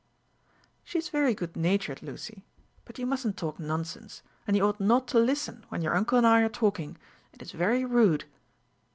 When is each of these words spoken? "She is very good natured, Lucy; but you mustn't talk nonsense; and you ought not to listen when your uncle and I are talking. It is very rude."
"She 0.83 0.97
is 0.97 1.09
very 1.09 1.35
good 1.35 1.55
natured, 1.55 2.01
Lucy; 2.01 2.43
but 2.85 2.97
you 2.97 3.05
mustn't 3.05 3.37
talk 3.37 3.59
nonsense; 3.59 4.23
and 4.47 4.57
you 4.57 4.65
ought 4.65 4.79
not 4.79 5.07
to 5.09 5.19
listen 5.19 5.63
when 5.69 5.83
your 5.83 5.95
uncle 5.95 6.17
and 6.17 6.25
I 6.25 6.41
are 6.41 6.49
talking. 6.49 6.97
It 7.33 7.43
is 7.43 7.51
very 7.51 7.85
rude." 7.85 8.25